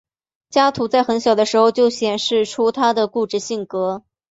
[0.49, 4.01] 加图在很小的时候就显示出他的固执性格。